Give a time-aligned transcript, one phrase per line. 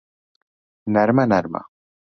[0.93, 1.61] نەرمە نەرمە